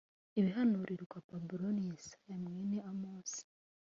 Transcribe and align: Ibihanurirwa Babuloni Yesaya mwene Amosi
Ibihanurirwa 0.39 1.17
Babuloni 1.29 1.81
Yesaya 1.89 2.35
mwene 2.43 2.77
Amosi 2.91 3.43